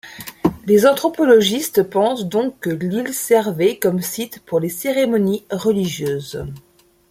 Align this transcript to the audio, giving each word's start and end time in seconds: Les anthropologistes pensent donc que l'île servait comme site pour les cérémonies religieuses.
Les 0.65 0.87
anthropologistes 0.87 1.83
pensent 1.83 2.25
donc 2.27 2.59
que 2.61 2.71
l'île 2.71 3.13
servait 3.13 3.77
comme 3.77 4.01
site 4.01 4.39
pour 4.47 4.59
les 4.59 4.67
cérémonies 4.67 5.45
religieuses. 5.51 6.43